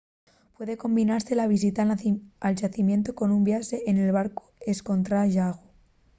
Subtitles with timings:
[0.57, 1.81] puede combinase la visita
[2.43, 4.43] al xacimientu con un viaxe en barcu
[4.73, 5.63] escontra’l llagu